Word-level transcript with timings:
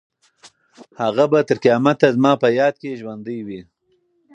هغه 1.01 1.23
به 1.31 1.39
تر 1.47 1.57
قیامته 1.63 2.07
زما 2.15 2.31
په 2.41 2.47
یاد 2.59 2.75
کې 2.81 2.99
ژوندۍ 3.01 3.39
وي. 3.47 3.61